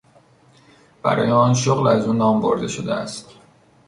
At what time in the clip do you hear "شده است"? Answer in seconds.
2.67-3.29